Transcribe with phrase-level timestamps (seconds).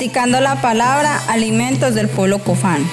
[0.00, 2.88] Domesticando la palabra, alimentos del pueblo cofán.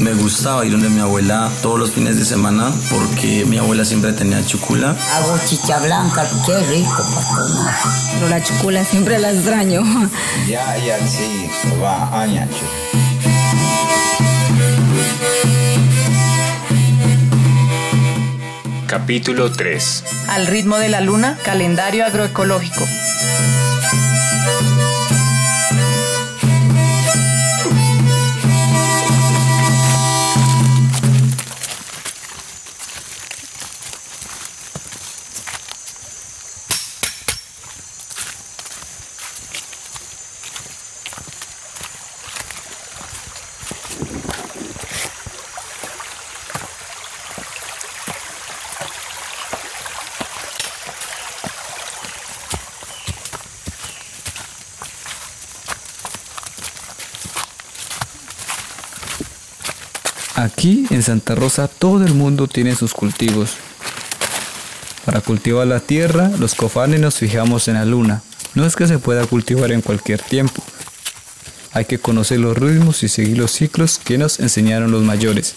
[0.00, 4.14] Me gustaba ir donde mi abuela todos los fines de semana porque mi abuela siempre
[4.14, 4.96] tenía chucula.
[5.12, 7.04] Hago chicha blanca, qué rico
[8.14, 9.82] Pero la chucula siempre la extraño.
[10.48, 11.50] Ya, ya, sí,
[11.82, 12.64] va, añacho.
[18.88, 20.04] Capítulo 3.
[20.28, 22.86] Al ritmo de la luna, calendario agroecológico.
[60.48, 63.50] Aquí en Santa Rosa todo el mundo tiene sus cultivos.
[65.04, 68.22] Para cultivar la tierra, los cofanes nos fijamos en la luna.
[68.54, 70.62] No es que se pueda cultivar en cualquier tiempo.
[71.72, 75.54] Hay que conocer los ritmos y seguir los ciclos que nos enseñaron los mayores.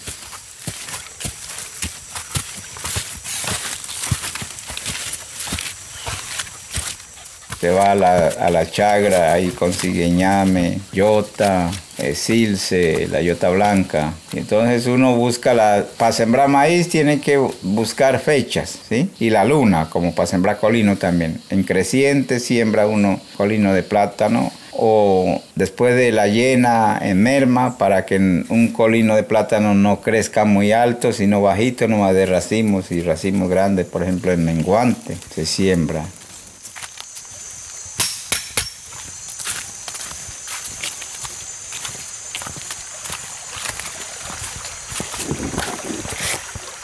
[7.62, 11.70] Se va a la, chagra, ahí consigue ñame, yota,
[12.02, 14.12] eh, silce, la yota blanca.
[14.34, 19.08] Entonces uno busca la, para sembrar maíz tiene que buscar fechas, ¿sí?
[19.20, 21.40] Y la luna, como para sembrar colino también.
[21.50, 28.04] En creciente siembra uno colino de plátano o después de la llena en merma para
[28.04, 33.02] que un colino de plátano no crezca muy alto, sino bajito, nomás de racimos y
[33.02, 36.04] racimos grandes, por ejemplo en menguante se siembra.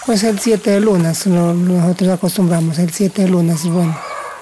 [0.08, 3.94] Pues el 7 de lunas, nosotros acostumbramos, el 7 de lunas es bueno.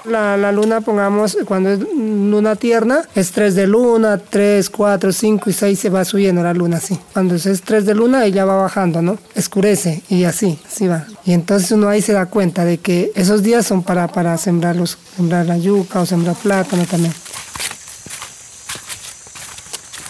[0.04, 5.50] La, la, luna, pongamos, cuando es luna tierna, es 3 de luna, 3, 4, 5
[5.50, 6.96] y 6 se va subiendo la luna así.
[7.12, 9.18] Cuando es 3 de luna, ella va bajando, ¿no?
[9.34, 11.04] Escurece y así, así va.
[11.24, 14.76] Y entonces uno ahí se da cuenta de que esos días son para, para sembrar,
[14.76, 17.12] los, sembrar la yuca o sembrar plátano también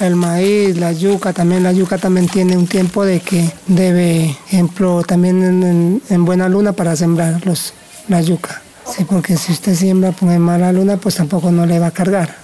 [0.01, 5.03] el maíz, la yuca, también la yuca también tiene un tiempo de que debe, ejemplo,
[5.03, 7.73] también en, buena luna para sembrar los,
[8.09, 8.63] la yuca.
[8.85, 11.91] Sí, porque si usted siembra pues, en mala luna, pues tampoco no le va a
[11.91, 12.37] cargar.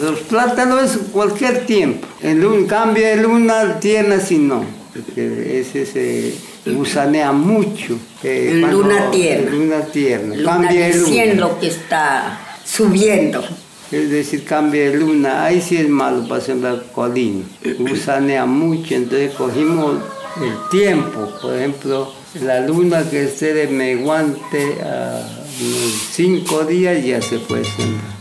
[0.00, 2.06] Los plátanos es cualquier tiempo.
[2.22, 4.64] En cambio de luna tiene si no.
[4.94, 6.34] Porque se
[6.66, 7.98] gusanea mucho.
[8.22, 9.50] Eh, luna tierna.
[9.50, 10.36] Luna tierna.
[10.36, 11.34] Luna cambia de luna.
[11.34, 13.42] lo que está subiendo.
[13.90, 15.44] Es decir, cambia de luna.
[15.44, 17.44] Ahí sí es malo para sembrar colino.
[17.78, 19.96] Gusanea mucho, entonces cogimos
[20.40, 21.32] el tiempo.
[21.42, 22.12] Por ejemplo,
[22.42, 25.28] la luna que esté de meguante a
[25.60, 28.19] unos cinco días ya se puede sembrar.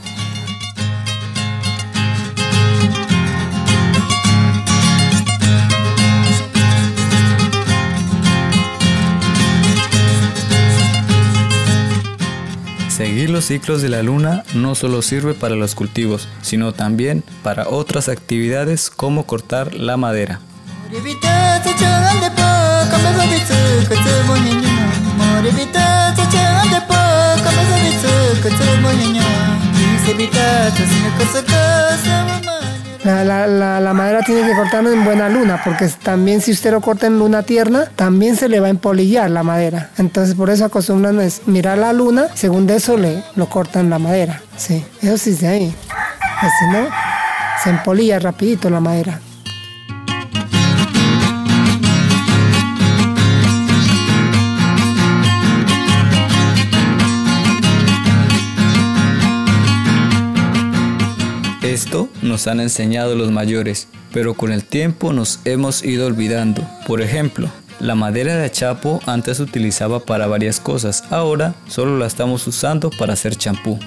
[13.29, 18.09] Los ciclos de la luna no solo sirve para los cultivos, sino también para otras
[18.09, 20.39] actividades como cortar la madera.
[33.03, 37.17] La, madera tiene que cortarlo en buena luna, porque también si usted lo corta en
[37.17, 39.89] luna tierna, también se le va a empolillar la madera.
[39.97, 44.41] Entonces por eso acostumbran es mirar la luna, según eso le lo cortan la madera.
[44.57, 45.75] Sí, eso sí es de ahí.
[46.41, 46.87] Si no,
[47.63, 49.19] se empolilla rapidito la madera.
[61.79, 66.61] Esto nos han enseñado los mayores, pero con el tiempo nos hemos ido olvidando.
[66.85, 67.49] Por ejemplo,
[67.79, 72.89] la madera de achapo antes se utilizaba para varias cosas, ahora solo la estamos usando
[72.89, 73.79] para hacer champú.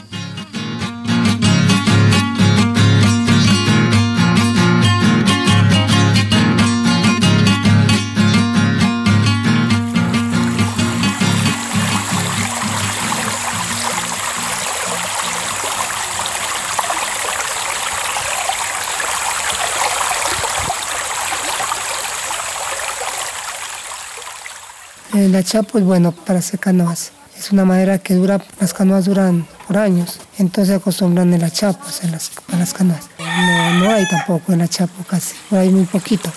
[25.43, 27.11] La chapa es bueno para hacer canoas.
[27.37, 30.21] Es una madera que dura, las canoas duran por años.
[30.39, 33.09] Entonces acostumbran el achapo en las, en las canoas.
[33.19, 36.31] No, no hay tampoco el achapo casi, hay muy poquito.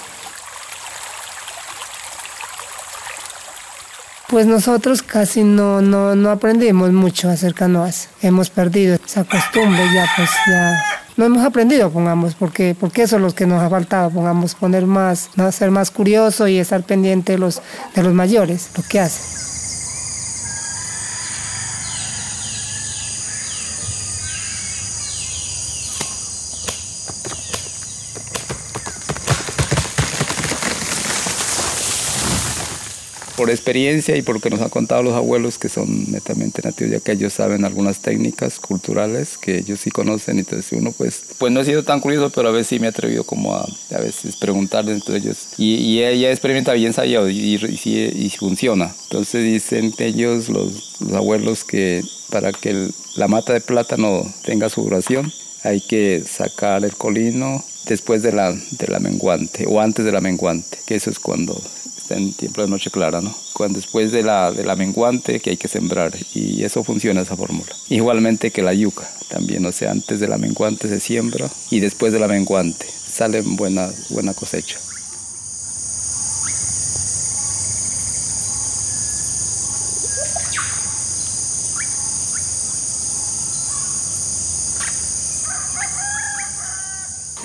[4.27, 8.09] Pues nosotros casi no, no, no aprendimos mucho a hacer canoas.
[8.23, 13.21] Hemos perdido esa costumbre ya, pues ya no hemos aprendido, pongamos, porque, porque eso es
[13.21, 15.51] lo que nos ha faltado, pongamos, poner más, ¿no?
[15.51, 17.61] ser más curioso y estar pendiente de los,
[17.95, 19.54] de los mayores, lo que hacen.
[33.35, 36.93] Por experiencia y por lo que nos han contado los abuelos que son netamente nativos,
[36.93, 41.51] ya que ellos saben algunas técnicas culturales que ellos sí conocen, entonces uno pues, pues
[41.51, 43.99] no he sido tan curioso, pero a veces sí me he atrevido como a, a
[43.99, 48.93] veces preguntarles entre ellos y, y ella experimenta bien ensayado y, y, funciona.
[49.03, 54.83] Entonces dicen ellos, los, los abuelos, que para que la mata de plátano tenga su
[54.83, 55.31] duración
[55.65, 60.21] hay que sacar el colino después de la, de la menguante o antes de la
[60.21, 61.59] menguante, que eso es cuando
[62.09, 63.35] en tiempo de noche clara, ¿no?
[63.53, 67.35] Cuando después de la, de la menguante que hay que sembrar y eso funciona esa
[67.35, 67.71] fórmula.
[67.89, 72.13] Igualmente que la yuca también, o sea, antes de la menguante se siembra y después
[72.13, 74.77] de la menguante sale buena, buena cosecha.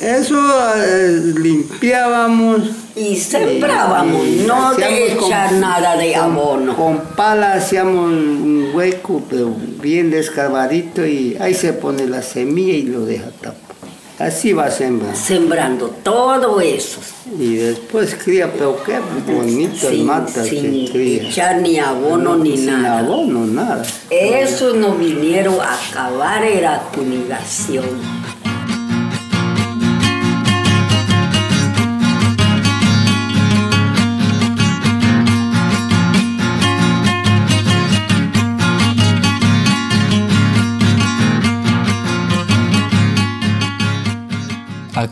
[0.00, 0.36] Eso
[0.76, 2.62] eh, limpiábamos.
[2.96, 6.76] Y sembrábamos, no de echar nada de abono.
[6.76, 12.82] Con pala hacíamos un hueco, pero bien descavadito, y ahí se pone la semilla y
[12.82, 13.70] lo deja tapar.
[14.18, 15.18] Así va sembrando.
[15.18, 17.00] Sembrando todo eso.
[17.38, 18.98] Y después cría, pero qué
[19.32, 21.22] bonitas sin, matas sin se cría.
[21.22, 22.98] echar ni abono ni sin nada.
[22.98, 23.82] abono, nada.
[24.10, 28.19] Eso nos vinieron a acabar, era fumigación.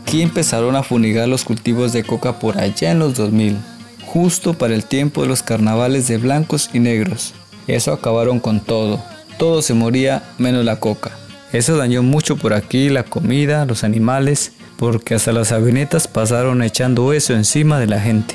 [0.08, 3.58] Aquí empezaron a funigar los cultivos de coca por allá en los 2000,
[4.06, 7.34] justo para el tiempo de los carnavales de blancos y negros.
[7.66, 9.04] Eso acabaron con todo,
[9.36, 11.10] todo se moría menos la coca.
[11.52, 17.12] Eso dañó mucho por aquí la comida, los animales, porque hasta las avionetas pasaron echando
[17.12, 18.34] eso encima de la gente.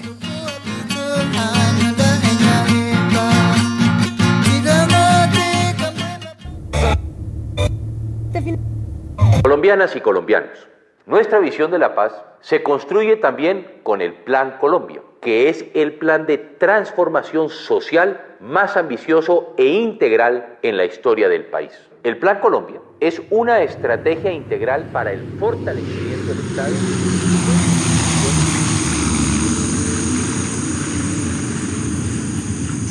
[9.41, 10.67] Colombianas y colombianos,
[11.05, 15.95] nuestra visión de la paz se construye también con el Plan Colombia, que es el
[15.95, 21.73] plan de transformación social más ambicioso e integral en la historia del país.
[22.03, 26.73] El Plan Colombia es una estrategia integral para el fortalecimiento del Estado.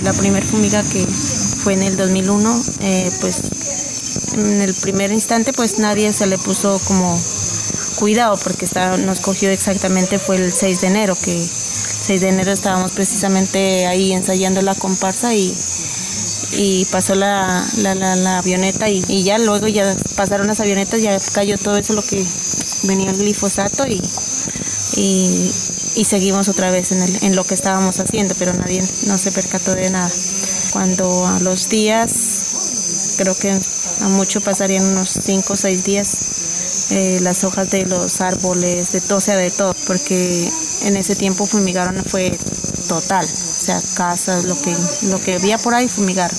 [0.04, 1.04] La primera fumiga que
[1.62, 6.78] fue en el 2001, eh, pues en el primer instante pues nadie se le puso
[6.86, 7.16] como
[8.02, 12.28] cuidado porque está, nos cogió exactamente fue el 6 de enero, que el 6 de
[12.30, 15.54] enero estábamos precisamente ahí ensayando la comparsa y,
[16.90, 21.76] pasó la, la, la, avioneta y, ya luego ya pasaron las avionetas, ya cayó todo
[21.76, 22.26] eso lo que
[22.88, 24.00] venía el glifosato y
[26.04, 29.76] seguimos otra vez en, el, en lo que estábamos haciendo, pero nadie no se percató
[29.76, 30.10] de nada.
[30.72, 36.51] Cuando a los días, creo que a mucho pasarían unos 5 o 6 días,
[36.92, 40.50] eh, las hojas de los árboles, de todo, o sea, de todo, porque
[40.82, 42.38] en ese tiempo fumigaron fue
[42.86, 44.76] total, o sea, casas, lo que,
[45.08, 46.36] lo que había por ahí fumigaron.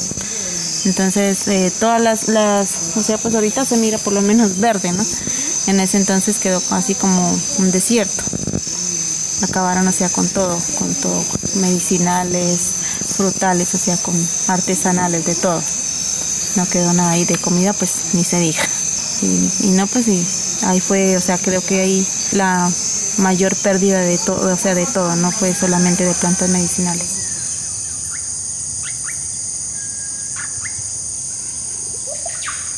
[0.85, 4.91] Entonces, eh, todas las, las, o sea, pues ahorita se mira por lo menos verde,
[4.91, 5.03] ¿no?
[5.67, 8.23] En ese entonces quedó así como un desierto.
[9.41, 11.23] Acabaron, o sea, con todo, con todo,
[11.61, 12.73] medicinales,
[13.15, 14.15] frutales, o sea, con
[14.49, 15.61] artesanales, de todo.
[16.57, 18.61] No quedó nada ahí de comida, pues ni se diga.
[19.21, 20.25] Y, y, no pues sí,
[20.65, 22.69] ahí fue, o sea, creo que ahí la
[23.19, 27.29] mayor pérdida de todo, o sea, de todo, no fue solamente de plantas medicinales.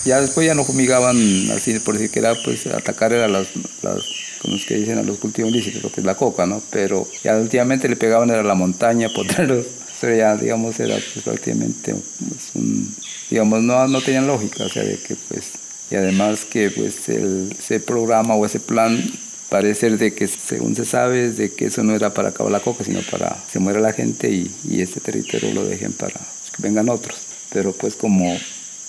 [0.05, 1.17] Ya después ya no fumigaban
[1.51, 3.47] así, por decir que era, pues atacar era las,
[3.81, 4.03] las
[4.39, 6.61] como es que dicen a los cultivos lícitos, lo que es la coca, ¿no?
[6.69, 9.65] Pero ya últimamente le pegaban era la montaña, potreros,
[9.99, 12.93] pero ya, digamos, era pues, prácticamente, pues, un,
[13.31, 17.55] digamos, no, no tenían lógica, o sea, de que pues y además que pues el,
[17.57, 19.03] ese programa o ese plan
[19.49, 22.83] parecer de que según se sabe de que eso no era para acabar la coca,
[22.83, 26.19] sino para se muera la gente y, y este territorio lo dejen para
[26.55, 27.17] que vengan otros.
[27.51, 28.37] Pero pues como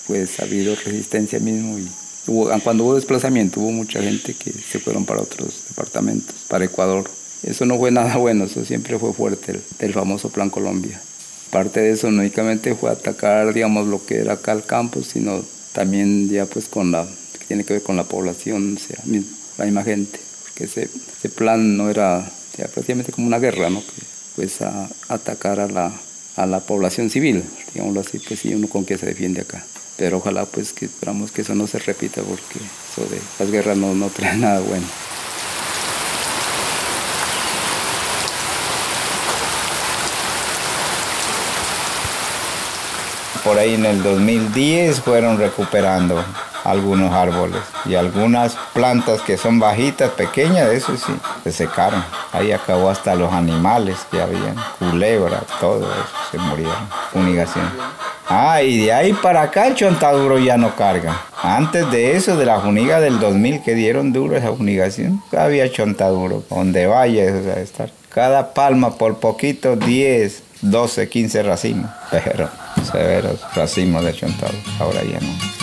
[0.07, 1.87] pues ha habido resistencia mismo y
[2.63, 7.09] cuando hubo desplazamiento hubo mucha gente que se fueron para otros departamentos, para Ecuador.
[7.43, 10.99] Eso no fue nada bueno, eso siempre fue fuerte, el, el famoso Plan Colombia.
[11.51, 15.45] Parte de eso no únicamente fue atacar, digamos, lo que era acá el campo, sino
[15.73, 17.07] también ya pues con la,
[17.39, 18.97] que tiene que ver con la población, o sea,
[19.57, 23.81] la misma gente, porque ese, ese plan no era sea, prácticamente como una guerra, ¿no?
[23.81, 24.01] Que,
[24.35, 25.91] pues a, atacar a la,
[26.35, 27.43] a la población civil,
[27.73, 29.63] digámoslo así, pues sí, uno con qué se defiende acá.
[29.95, 32.59] Pero ojalá pues que esperamos que eso no se repita porque
[32.91, 34.85] eso de las guerras no, no trae nada bueno.
[43.47, 46.21] Por ahí en el 2010 fueron recuperando
[46.65, 51.13] algunos árboles y algunas plantas que son bajitas, pequeñas, eso sí,
[51.45, 52.03] se secaron.
[52.33, 56.89] Ahí acabó hasta los animales que habían, culebras, todo eso, se murieron.
[57.13, 57.71] Funigación.
[58.27, 61.17] Ah, y de ahí para acá el chontaduro ya no carga.
[61.41, 66.43] Antes de eso, de la juniga del 2000 que dieron duro esa funigación, había chontaduro.
[66.49, 67.91] Donde vaya, eso debe estar.
[68.13, 71.89] Cada palma por poquito, 10, 12, 15 racimos.
[72.11, 72.49] Pero
[72.85, 74.57] severos racimos de chontaduro.
[74.79, 75.57] Ahora ya no.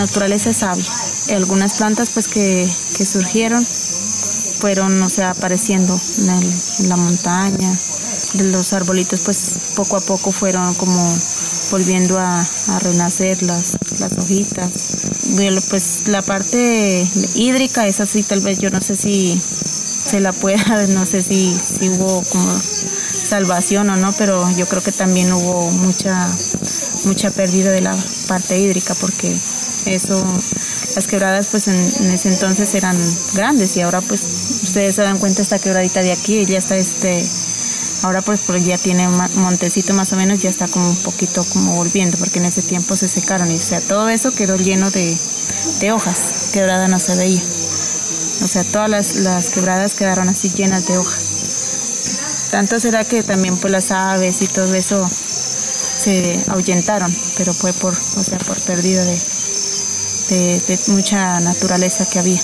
[0.00, 1.36] naturaleza es sabia.
[1.36, 7.72] Algunas plantas pues que, surgieron fueron, o sea, apareciendo en, la montaña.
[8.52, 11.02] Los arbolitos pues poco a poco fueron como
[11.70, 12.44] volviendo a,
[12.80, 15.09] renacer las, las hojitas.
[15.70, 20.86] Pues la parte hídrica es así, tal vez yo no sé si se la pueda,
[20.88, 25.70] no sé si, si hubo como salvación o no, pero yo creo que también hubo
[25.70, 26.28] mucha,
[27.04, 27.96] mucha pérdida de la
[28.28, 29.32] parte hídrica porque
[29.86, 30.22] eso,
[30.94, 32.96] las quebradas pues en, ese entonces eran
[33.34, 37.24] grandes y ahora pues ustedes se dan cuenta esta quebradita de aquí, ya está este,
[38.02, 41.76] ahora pues, pues ya tiene montecito más o menos, ya está como un poquito como
[41.76, 45.92] volviendo, porque en ese tiempo se secaron y o sea, todo eso quedó lleno de,
[45.92, 47.42] hojas, quebrada no se veía.
[48.42, 52.48] O sea, todas las, las quebradas quedaron así llenas de hojas.
[52.50, 57.92] Tanto será que también pues las aves y todo eso se ahuyentaron, pero fue por,
[57.92, 62.40] o sea, por pérdida de, de, mucha naturaleza que había,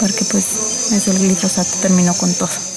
[0.00, 2.73] porque pues eso el glifosato terminó con todo.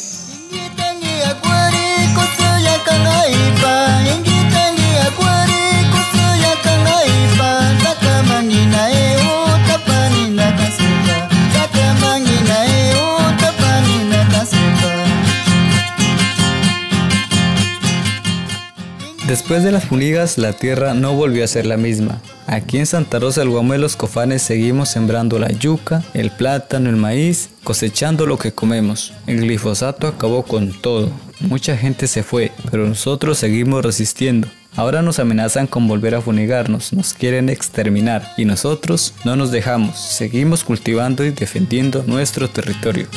[19.47, 22.21] Después de las funigas, la tierra no volvió a ser la misma.
[22.47, 26.97] Aquí en Santa Rosa del Guamé, los cofanes seguimos sembrando la yuca, el plátano, el
[26.97, 29.13] maíz, cosechando lo que comemos.
[29.25, 31.11] El glifosato acabó con todo.
[31.39, 34.49] Mucha gente se fue, pero nosotros seguimos resistiendo.
[34.75, 39.97] Ahora nos amenazan con volver a funigarnos, nos quieren exterminar y nosotros no nos dejamos,
[39.97, 43.07] seguimos cultivando y defendiendo nuestro territorio.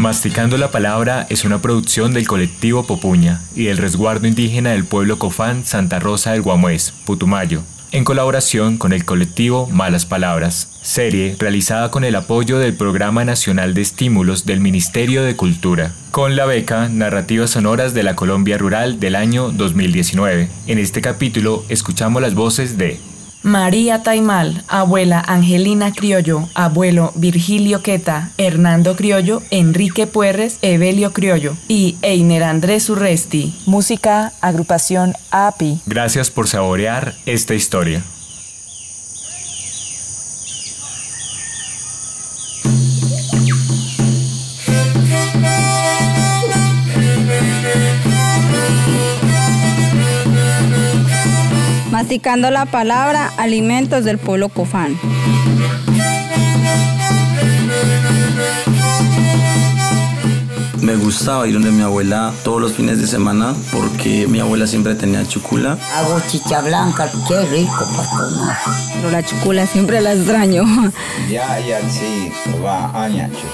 [0.00, 5.18] Masticando la Palabra es una producción del colectivo Popuña y del resguardo indígena del pueblo
[5.18, 7.60] Cofán Santa Rosa del Guamués, Putumayo,
[7.92, 13.74] en colaboración con el colectivo Malas Palabras, serie realizada con el apoyo del Programa Nacional
[13.74, 19.00] de Estímulos del Ministerio de Cultura, con la beca Narrativas Sonoras de la Colombia Rural
[19.00, 20.48] del año 2019.
[20.66, 22.98] En este capítulo escuchamos las voces de
[23.42, 31.96] María Taimal, abuela Angelina Criollo, abuelo Virgilio Queta, Hernando Criollo, Enrique Puerres, Evelio Criollo y
[32.02, 33.54] Einer Andrés Urresti.
[33.64, 35.80] Música, agrupación API.
[35.86, 38.02] Gracias por saborear esta historia.
[52.10, 54.98] Masticando la palabra alimentos del pueblo cofán.
[60.82, 64.96] Me gustaba ir donde mi abuela todos los fines de semana porque mi abuela siempre
[64.96, 65.78] tenía chucula.
[65.94, 68.58] Hago chicha blanca, qué rico para.
[68.94, 70.64] Pero la chucula siempre la extraño.
[71.30, 73.46] Ya, ya, sí, va, añacho.